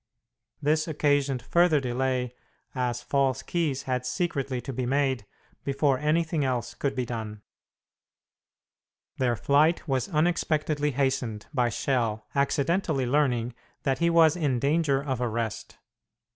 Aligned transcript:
This 0.63 0.87
occasioned 0.87 1.43
further 1.43 1.79
delay, 1.79 2.33
as 2.73 3.03
false 3.03 3.43
keys 3.43 3.83
had 3.83 4.03
secretly 4.03 4.59
to 4.61 4.73
be 4.73 4.87
made 4.87 5.27
before 5.63 5.99
anything 5.99 6.43
else 6.43 6.73
could 6.73 6.95
be 6.95 7.05
done. 7.05 7.43
Their 9.19 9.35
flight 9.35 9.87
was 9.87 10.09
unexpectedly 10.09 10.89
hastened 10.89 11.45
by 11.53 11.69
Schell 11.69 12.25
accidentally 12.33 13.05
learning 13.05 13.53
that 13.83 13.99
he 13.99 14.09
was 14.09 14.35
in 14.35 14.57
danger 14.57 15.03
of 15.03 15.21
arrest. 15.21 15.77